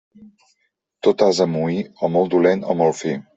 [1.07, 3.15] Tot ase moí, o molt dolent o molt fi.